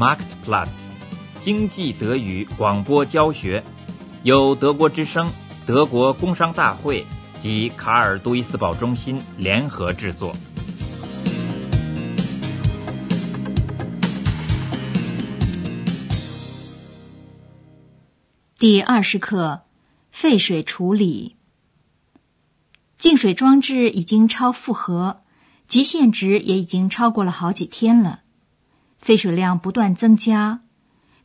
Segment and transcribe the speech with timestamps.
[0.00, 0.70] Marktplatz
[1.42, 3.62] 经济德语广播教学，
[4.22, 5.30] 由德国之声、
[5.66, 7.04] 德国工商大会
[7.38, 10.32] 及卡尔杜伊斯堡中心联合制作。
[18.58, 19.64] 第二十课：
[20.10, 21.36] 废水处理。
[22.96, 25.20] 净水装置已经超负荷，
[25.68, 28.20] 极限值也已经超过了好几天了，
[29.00, 30.60] 废水量不断增加。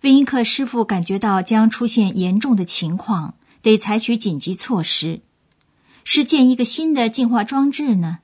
[0.02, 5.22] 魏因克师傅感觉到将出现严重的情况，得采取紧急措施：
[6.04, 8.20] 是建一个新的净化装置呢，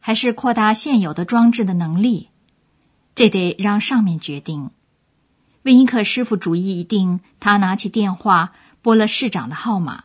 [0.00, 2.30] 还是扩大现有的装置的能力？
[3.14, 4.70] 这得让上面决定。
[5.62, 8.52] 魏因克师傅主意已定，他拿起电话
[8.82, 10.04] 拨了市长的号码。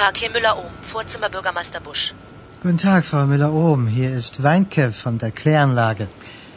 [0.00, 2.14] Tag, hier Müller-Ohm, Vorzimmer Bürgermeister Busch.
[2.62, 3.86] Guten Tag, Frau Müller-Ohm.
[3.86, 6.06] Hier ist Weinke von der Kläranlage.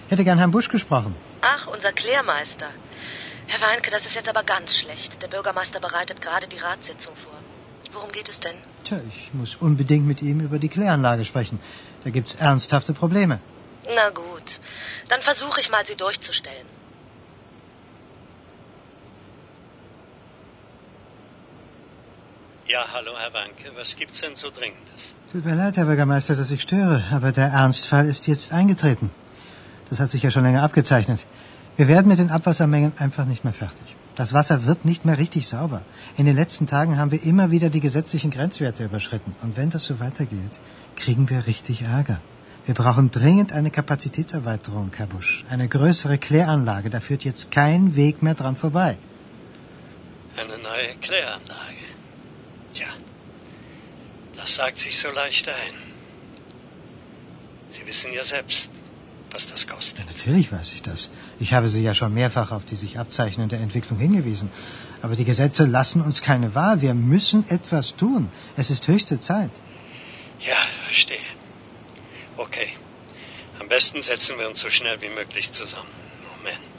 [0.10, 1.14] Hätte gern Herrn Busch gesprochen.
[1.42, 2.70] Ach, unser Klärmeister.
[3.48, 5.22] Herr Weinke, das ist jetzt aber ganz schlecht.
[5.22, 7.40] Der Bürgermeister bereitet gerade die Ratssitzung vor.
[7.92, 8.56] Worum geht es denn?
[8.86, 11.60] Tja, ich muss unbedingt mit ihm über die Kläranlage sprechen.
[12.06, 13.40] Da gibt's ernsthafte Probleme.
[13.98, 14.48] Na gut,
[15.10, 16.68] dann versuche ich mal, Sie durchzustellen.
[22.66, 23.72] Ja, hallo, Herr Wanke.
[23.76, 25.14] Was gibt's denn so Dringendes?
[25.34, 29.12] Tut mir leid, Herr Bürgermeister, dass ich störe, aber der Ernstfall ist jetzt eingetreten.
[29.90, 31.26] Das hat sich ja schon länger abgezeichnet.
[31.76, 33.96] Wir werden mit den Abwassermengen einfach nicht mehr fertig.
[34.16, 35.82] Das Wasser wird nicht mehr richtig sauber.
[36.16, 39.36] In den letzten Tagen haben wir immer wieder die gesetzlichen Grenzwerte überschritten.
[39.42, 40.62] Und wenn das so weitergeht,
[40.96, 42.22] kriegen wir richtig Ärger.
[42.66, 45.44] Wir brauchen dringend eine Kapazitätserweiterung, Herr Busch.
[45.50, 46.90] Eine größere Kläranlage.
[46.90, 48.98] Da führt jetzt kein Weg mehr dran vorbei.
[50.38, 51.83] Eine neue Kläranlage.
[54.54, 55.76] Das sagt sich so leicht ein.
[57.72, 58.70] Sie wissen ja selbst,
[59.32, 60.06] was das kostet.
[60.06, 61.10] Natürlich weiß ich das.
[61.40, 64.52] Ich habe Sie ja schon mehrfach auf die sich abzeichnende Entwicklung hingewiesen.
[65.02, 66.84] Aber die Gesetze lassen uns keine Wahl.
[66.84, 68.32] Wir müssen etwas tun.
[68.56, 69.50] Es ist höchste Zeit.
[70.40, 71.30] Ja, verstehe.
[72.38, 72.70] Okay.
[73.60, 75.90] Am besten setzen wir uns so schnell wie möglich zusammen.
[76.38, 76.78] Moment.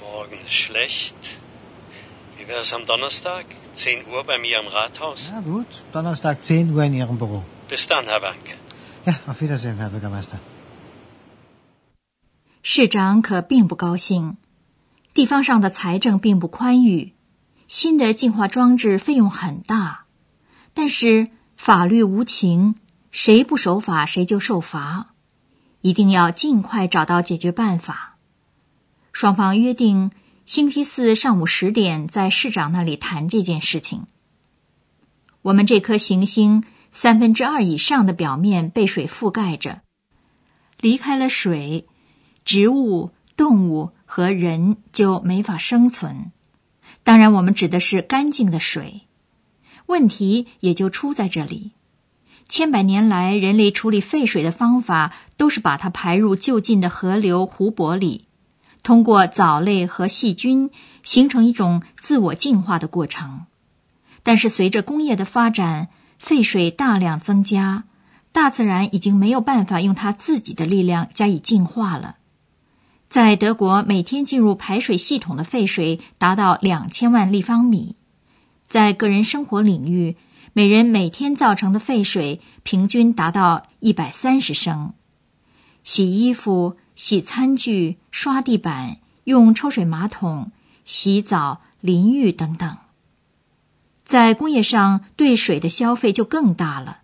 [0.00, 1.14] Morgen ist schlecht.
[2.50, 3.44] Wie wäre es am Donnerstag?
[3.76, 5.30] 10 Uhr bei mir am Rathaus?
[5.30, 7.44] Ja gut, Donnerstag 10 Uhr in Ihrem Büro.
[7.68, 8.56] Bis dann, Herr Wanke.
[9.06, 10.38] Ja, auf Wiedersehen, Herr Bürgermeister.
[12.62, 14.36] 市长可并不高兴，
[15.14, 17.12] 地方上的财政并不宽裕，
[17.68, 20.06] 新的净化装置费用很大，
[20.74, 22.74] 但是法律无情，
[23.12, 25.14] 谁不守法谁就受罚，
[25.82, 28.16] 一定要尽快找到解决办法。
[29.12, 30.10] 双方约定
[30.50, 34.08] 星期四上午十点在市长那里谈这件事情。
[35.42, 39.82] 我们这颗行星三分之二以上的表面被水覆盖着，
[40.80, 41.86] 离开了水。
[42.44, 46.32] 植物、动物和人就没法生存。
[47.04, 49.02] 当然，我们指的是干净的水。
[49.86, 51.70] 问题也就出在这里。
[52.48, 58.24] 千百年来，人类处理废水的方法都是把它排入就近的河流、湖泊里，
[58.82, 60.70] 通过藻类和细菌
[61.02, 63.46] 形成一种自我净化的过程。
[64.22, 67.84] 但是，随着工业的发展，废水大量增加，
[68.32, 72.16] 大自然已经没有办法用它自己的力量加以净化了。
[73.08, 77.96] 在德国，每天进入排水系统的废水达到两千万立方米。
[78.68, 80.16] 在个人生活领域，
[80.52, 84.92] 每人每天造成的废水平均达到一百三十升。
[85.82, 90.52] 洗衣服、洗餐具、刷地板、用抽水马桶、
[90.84, 92.76] 洗澡、淋浴等等。
[94.04, 96.98] 在工业上，对水的消费就更大了。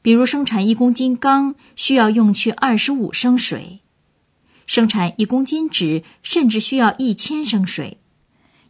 [0.00, 3.80] 比如，生产一公斤钢需要用去二十五升水。
[4.66, 7.98] 生产一公斤纸，甚至需要一千升水。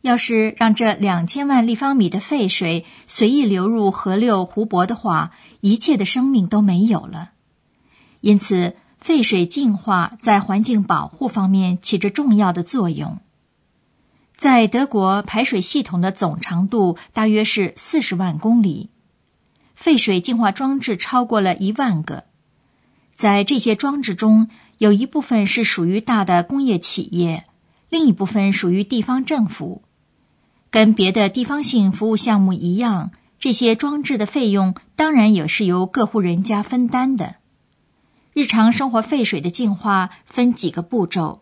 [0.03, 7.31] 要是让这两千万立方米的废水随意流入河流、湖泊的话，一切的生命都没有了。
[8.21, 8.77] 因此，
[9.07, 13.21] 废水净化在环境保护方面起着重要的作用。
[14.37, 18.91] 在德国，排水系统的总长度大约是四十万公里，
[19.77, 22.25] 废水净化装置超过了一万个。
[23.15, 27.45] 在这些装置中，有一部分是属于大的工业企业，
[27.89, 29.85] 另一部分属于地方政府。
[30.71, 37.37] 跟别的地方性服务项目一样，这些装置的费用当然也是由各户人家分担的。
[38.37, 41.41] 日常生活废水的净化分几个步骤：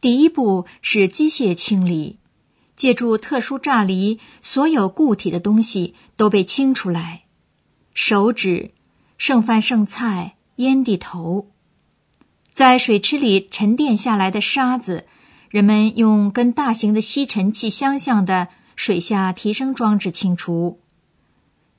[0.00, 2.18] 第一步是机械清理，
[2.74, 7.26] 借助特殊炸离，所有固体的东西都被清出来，
[7.94, 8.72] 手指、
[9.18, 11.52] 剩饭剩菜、烟蒂头，
[12.52, 15.06] 在水池里沉淀下来的沙子，
[15.48, 20.80] 人们用跟大型的吸尘器相像的水下提升装置清除。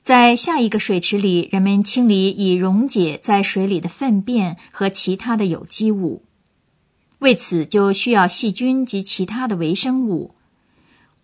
[0.06, 6.22] 在下一个水池里，人们清理已溶解在水里的粪便和其他的有机物。
[7.18, 10.36] 为此，就需要细菌及其他的微生物。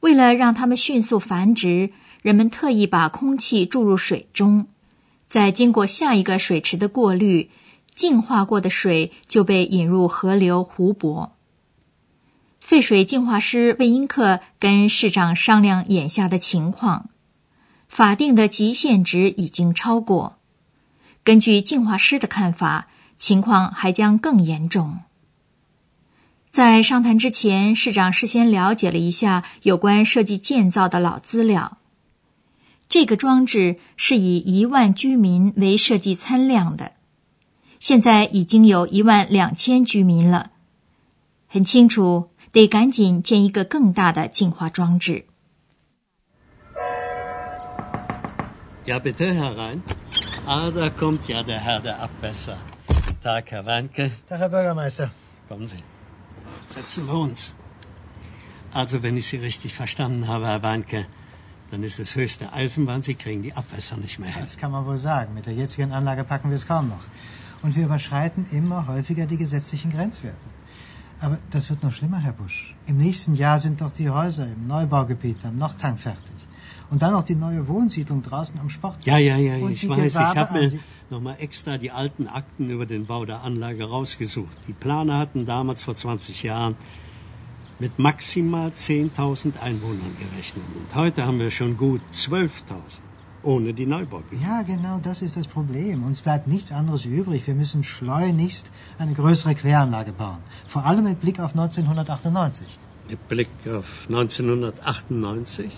[0.00, 1.90] 为了让它们迅速繁殖，
[2.22, 4.66] 人们特意把空气注入水中，
[5.28, 7.50] 再经过下一个水池的过滤，
[7.94, 11.36] 净化过的水就被引入河流、湖泊。
[12.58, 17.10] 废水净化师魏因克跟市长商量眼下的情况。
[17.94, 20.38] 法定的极限值已经超过。
[21.24, 25.00] 根据净化师的看法，情况还将更严重。
[26.50, 31.76] 在商谈之前，市长事先了解了一下有关设计建造的老资料。
[32.88, 36.92] 这个装置是以一万居民为设计参量的，
[37.78, 40.50] 现在已经有一万两千居民了。
[41.46, 45.26] 很清楚，得赶紧建一个更大的净化装置。
[48.84, 49.82] Ja, bitte herein.
[50.44, 52.58] Ah, da kommt ja der Herr der Abwässer.
[53.22, 54.10] Tag, Herr Wanke.
[54.28, 55.12] Tag, Herr Bürgermeister.
[55.48, 55.84] Kommen Sie.
[56.68, 57.54] Setzen wir uns.
[58.72, 61.06] Also, wenn ich Sie richtig verstanden habe, Herr Wanke,
[61.70, 64.42] dann ist es höchste Eisenbahn, Sie kriegen die Abwässer nicht mehr hin.
[64.42, 65.32] Das kann man wohl sagen.
[65.34, 67.04] Mit der jetzigen Anlage packen wir es kaum noch.
[67.62, 70.46] Und wir überschreiten immer häufiger die gesetzlichen Grenzwerte.
[71.20, 72.74] Aber das wird noch schlimmer, Herr Busch.
[72.88, 76.34] Im nächsten Jahr sind doch die Häuser im Neubaugebiet am Nordhang fertig.
[76.92, 79.06] Und dann noch die neue Wohnsiedlung draußen am Sport.
[79.06, 80.12] Ja, ja, ja, ich weiß.
[80.12, 80.72] Ich habe mir
[81.08, 84.58] nochmal extra die alten Akten über den Bau der Anlage rausgesucht.
[84.68, 86.76] Die Planer hatten damals vor 20 Jahren
[87.78, 90.64] mit maximal 10.000 Einwohnern gerechnet.
[90.76, 92.52] Und heute haben wir schon gut 12.000,
[93.42, 94.42] ohne die Neubaugebiete.
[94.44, 96.04] Ja, genau das ist das Problem.
[96.04, 97.46] Uns bleibt nichts anderes übrig.
[97.46, 100.40] Wir müssen schleunigst eine größere Kläranlage bauen.
[100.66, 102.66] Vor allem mit Blick auf 1998.
[103.08, 105.72] Mit Blick auf 1998?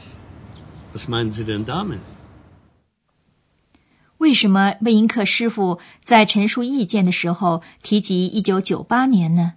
[4.19, 9.55] 为什么魏因克师傅在陈述意见的时候提及一九九八年呢？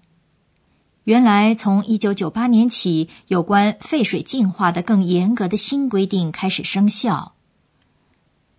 [1.04, 7.34] 原来，从一九九八年起，有关废水净化的更严格的新规定开始生效。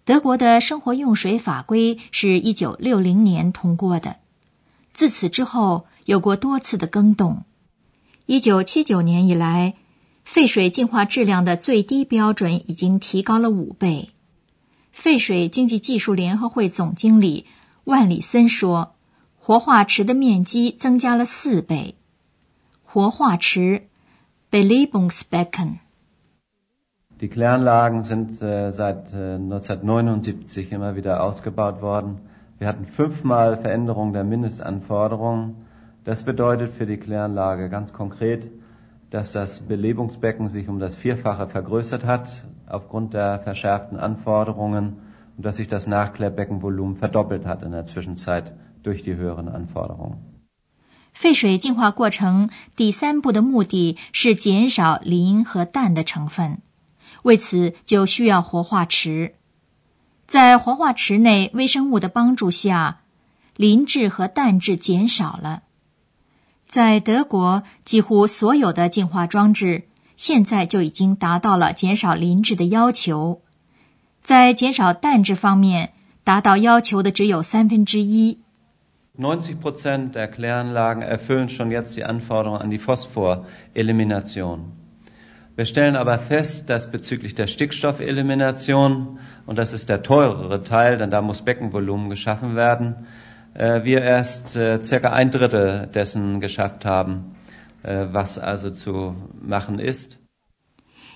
[0.05, 4.17] 德国的生活用水法规是一九六零年通过的，
[4.93, 7.45] 自此之后有过多次的更动。
[8.25, 9.75] 一九七九年以来，
[10.31, 14.11] 废水净化质量的最低标准已经提高了五倍。
[14.93, 17.47] 废水经济技术联合会总经理
[17.85, 18.95] 万里森说
[19.41, 21.95] ：“活化池的面积增加了四倍。
[22.85, 23.85] 活化池
[24.51, 25.79] （Belebungsbecken）
[27.19, 32.19] Die Kläranlagen sind äh, seit äh, 1979 immer wieder ausgebaut worden.
[32.59, 35.67] Wir hatten fünfmal Veränderung der Mindestanforderungen.
[36.05, 38.43] Das bedeutet für die Kläranlage ganz konkret,
[39.11, 42.29] dass das Belebungsbecken sich um das Vierfache vergrößert hat
[42.67, 44.99] aufgrund der verschärften Anforderungen
[45.37, 48.53] und dass sich das Nachklärbeckenvolumen verdoppelt hat in der Zwischenzeit
[48.83, 50.19] durch die höheren Anforderungen.
[51.15, 56.59] 废水净化过程第三步的目的是减少磷和氮的成分，
[57.23, 59.35] 为此就需要活化池。
[60.27, 63.01] 在活化池内微生物的帮助下，
[63.57, 65.63] 磷质和氮质减少了。
[66.69, 69.85] 在德国，几乎所有的净化装置
[70.17, 73.41] 现在就已经达到了减少磷质的要求，
[74.23, 75.93] 在减少氮质方面，
[76.25, 78.41] 达到要求的只有三分之一。
[79.19, 84.77] 90 Prozent der Kläranlagen erfüllen schon jetzt die Anforderungen an die Phosphorelimination.
[85.57, 91.11] Wir stellen aber fest, dass bezüglich der Stickstoffelimination, und das ist der teurere Teil, denn
[91.11, 93.07] da muss Beckenvolumen geschaffen werden,
[93.59, 97.35] wir erst äh, circa ein Drittel dessen geschafft haben,
[97.83, 100.17] äh, was also zu machen ist.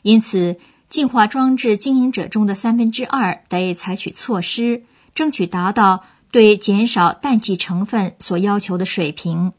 [0.02, 0.56] 因此，
[0.88, 4.82] 净化装置经营者中的三分之二得采取措施，
[5.14, 9.52] 争取达到对减少氮气成分所要求的水平。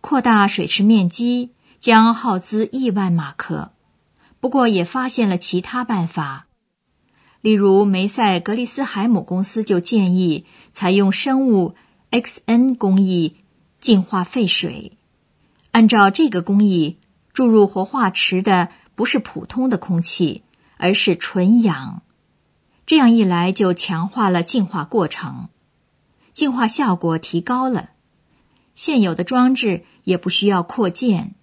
[0.00, 3.72] 扩大水池面积将耗资亿万马克，
[4.40, 6.46] 不过也发现了其他办法。
[7.42, 11.74] 例如，梅塞格利斯海姆公司就建议采用生物
[12.10, 13.36] XN 工艺
[13.80, 14.98] 净化废水。
[15.70, 16.98] 按照这个工艺，
[17.32, 20.42] 注入活化池的不是普通的空气，
[20.76, 22.02] 而是纯氧。
[22.84, 25.48] 这样一来，就强化了净化过程，
[26.32, 27.90] 净化效果提高了。
[28.74, 31.36] 现有的装置也不需要扩建，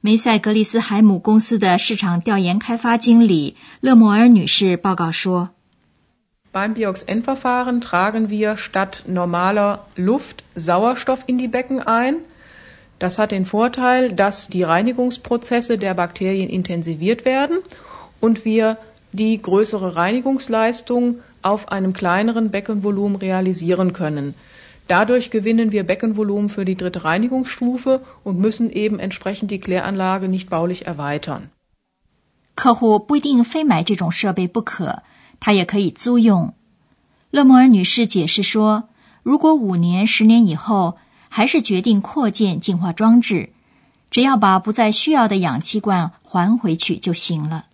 [0.00, 5.50] 梅赛格利斯海姆公司的市场调研开发经理勒莫尔女士报告说
[6.51, 12.15] ：“Beim Biox-N-Verfahren tragen wir statt normaler Luft Sauerstoff in die Becken ein.
[12.99, 17.57] Das hat den Vorteil, dass die Reinigungsprozesse der Bakterien intensiviert werden
[18.19, 18.77] und wir
[19.11, 24.35] die größere Reinigungsleistung auf einem kleineren Beckenvolumen realisieren können.”
[24.87, 30.49] Dadurch gewinnen wir Beckenvolumen für die dritte Reinigungsstufe und müssen eben entsprechend die Kläranlage nicht
[30.49, 31.49] baulich erweitern.
[32.55, 35.03] 客户不一定非买这种设备不可，
[35.40, 36.54] 他也可以租用。
[37.30, 38.84] 勒莫尔女士解释说，
[39.22, 40.96] 如果五年、十年以后
[41.28, 43.50] 还是决定扩建净化装置，
[44.10, 47.64] 只要把不再需要的氧气罐还回去就行了。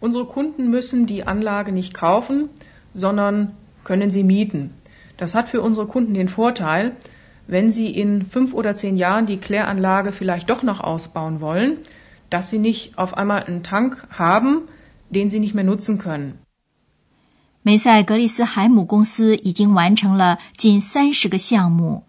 [0.00, 2.48] Unsere Kunden müssen die Anlage nicht kaufen,
[2.94, 3.48] sondern
[3.84, 4.70] können sie mieten.
[5.16, 6.92] Das hat für unsere Kunden den Vorteil,
[7.46, 11.78] wenn sie in fünf oder zehn Jahren die Kläranlage vielleicht doch noch ausbauen wollen,
[12.30, 14.68] dass sie nicht auf einmal einen Tank haben,
[15.10, 16.38] den sie nicht mehr nutzen können.
[17.62, 22.04] 梅赛格利斯海姆公司已经完成了近三十个项目，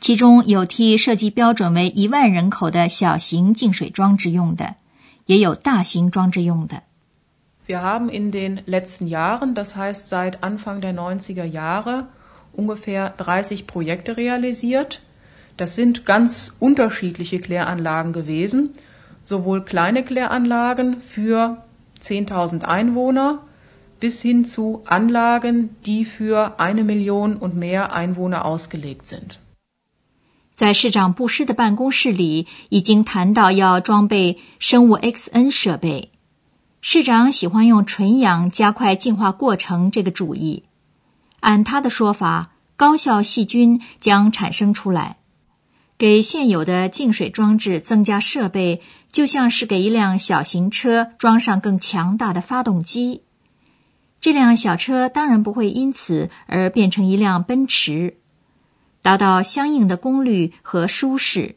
[0.00, 4.74] 其中有替设计标准为一万人口的小型净水装置用的，
[5.26, 6.82] 也有大型装置用的。
[7.68, 12.06] Wir haben in den letzten Jahren, das heißt seit Anfang der 90er Jahre,
[12.52, 15.00] ungefähr 30 Projekte realisiert.
[15.56, 18.70] Das sind ganz unterschiedliche Kläranlagen gewesen,
[19.22, 21.58] sowohl kleine Kläranlagen für
[22.00, 23.40] 10.000 Einwohner
[23.98, 29.38] bis hin zu Anlagen, die für eine Million und mehr Einwohner ausgelegt sind.
[30.54, 36.10] 在市长布施的办公室里，已经谈到要装备生物 XN 设备。
[36.80, 40.62] 市长喜欢用纯氧加快进化过程这个主意。
[41.40, 45.16] 按他的说法，高效细菌将产生出来。
[45.98, 48.80] 给现有的净水装置增加设备，
[49.12, 53.22] 就像是给一辆小型车装上更强大的发动机。
[54.26, 58.16] 这辆小车当然不会因此而变成一辆奔驰，
[59.00, 61.54] 达到相应的功率和舒适。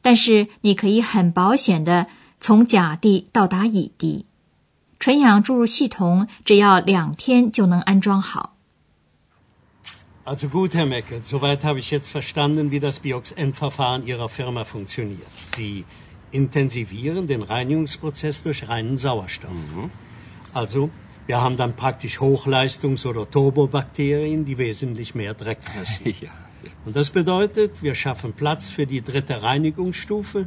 [0.00, 2.06] 但是你可以很保险的
[2.40, 4.24] 从甲地到达乙地。
[4.98, 8.56] 纯氧注入系统只要两天就能安装好。
[10.24, 15.28] Also gut, Herr Meckert, soweit habe ich jetzt verstanden, wie das Biox-N-Verfahren Ihrer Firma funktioniert.
[15.54, 15.84] Sie
[16.30, 19.50] intensivieren den Reinigungsprozess durch reinen Sauerstoff.
[19.50, 19.90] Mhm.
[20.54, 20.90] Also,
[21.26, 26.14] wir haben dann praktisch Hochleistungs- oder Turbobakterien, die wesentlich mehr Dreck fressen.
[26.20, 26.30] ja.
[26.84, 30.46] Und das bedeutet, wir schaffen Platz für die dritte Reinigungsstufe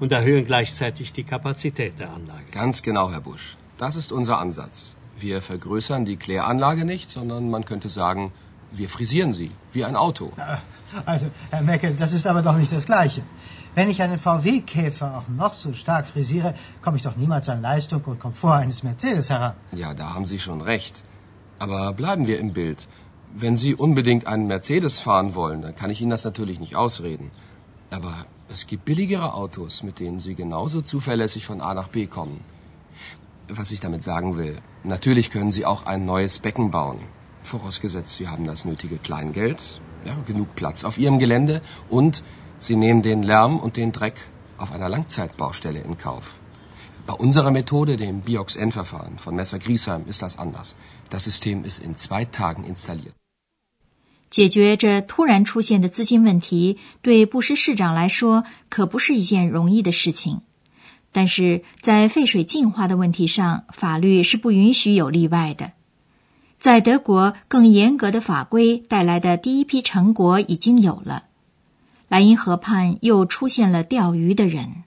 [0.00, 2.44] und erhöhen gleichzeitig die Kapazität der Anlage.
[2.50, 3.56] Ganz genau, Herr Busch.
[3.78, 4.96] Das ist unser Ansatz.
[5.18, 8.32] Wir vergrößern die Kläranlage nicht, sondern man könnte sagen,
[8.72, 10.32] wir frisieren sie, wie ein Auto.
[11.04, 13.22] Also, Herr Meckel, das ist aber doch nicht das Gleiche.
[13.76, 18.02] Wenn ich einen VW-Käfer auch noch so stark frisiere, komme ich doch niemals an Leistung
[18.06, 19.52] und Komfort eines Mercedes heran.
[19.72, 21.04] Ja, da haben Sie schon recht.
[21.58, 22.88] Aber bleiben wir im Bild.
[23.34, 27.32] Wenn Sie unbedingt einen Mercedes fahren wollen, dann kann ich Ihnen das natürlich nicht ausreden.
[27.90, 28.14] Aber
[28.48, 32.44] es gibt billigere Autos, mit denen Sie genauso zuverlässig von A nach B kommen.
[33.48, 37.00] Was ich damit sagen will, natürlich können Sie auch ein neues Becken bauen.
[37.42, 42.24] Vorausgesetzt, Sie haben das nötige Kleingeld, ja, genug Platz auf Ihrem Gelände und
[42.58, 44.14] Sie nehmen den Lärm und den Dreck
[44.58, 46.38] auf einer Langzeitbaustelle in Kauf.
[47.06, 50.74] Bei unserer Methode, dem Biox-N-Verfahren von Messer Griesheim, ist das anders.
[51.10, 53.14] Das System ist in zwei Tagen installiert.
[54.28, 60.40] 解决这突然出现的资金问题，对布什市长来说可不是一件容易的事情。
[61.12, 65.72] 但是在废水净化的问题上，法律是不允许有例外的。
[66.58, 71.25] 在德国，更严格的法规带来的第一批成果已经有了。
[72.08, 74.85] 莱茵河畔又出现了钓鱼的人。